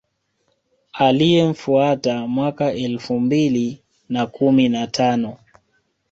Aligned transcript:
Aliyemfuata 0.93 2.27
mwaka 2.27 2.73
elfu 2.73 3.19
mbili 3.19 3.79
na 4.09 4.25
kumi 4.27 4.69
na 4.69 4.87
tano 4.87 5.37